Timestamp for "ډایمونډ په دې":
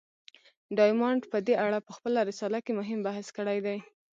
0.77-1.55